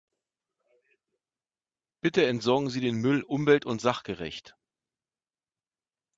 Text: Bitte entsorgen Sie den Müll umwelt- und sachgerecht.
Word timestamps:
Bitte 2.01 2.25
entsorgen 2.25 2.71
Sie 2.71 2.79
den 2.81 2.95
Müll 3.01 3.21
umwelt- 3.21 3.65
und 3.67 3.81
sachgerecht. 3.81 4.55